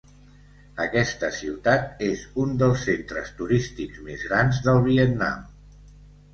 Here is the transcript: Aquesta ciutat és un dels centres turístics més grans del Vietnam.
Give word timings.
Aquesta 0.85 1.29
ciutat 1.39 2.01
és 2.07 2.25
un 2.45 2.57
dels 2.63 2.87
centres 2.89 3.31
turístics 3.43 4.03
més 4.09 4.27
grans 4.33 4.65
del 4.69 4.85
Vietnam. 4.93 5.49